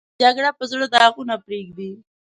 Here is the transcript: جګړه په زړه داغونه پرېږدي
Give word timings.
جګړه 0.21 0.51
په 0.57 0.63
زړه 0.71 0.85
داغونه 0.93 1.35
پرېږدي 1.45 1.91